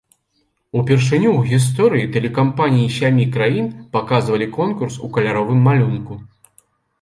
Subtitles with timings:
[0.79, 3.67] Упершыню ў гісторыі тэлекампаніі сямі краін
[3.99, 6.19] паказвалі конкурс у каляровым малюнку.